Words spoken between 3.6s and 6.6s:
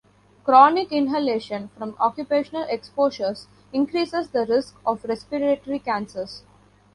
increases the risk of respiratory cancers.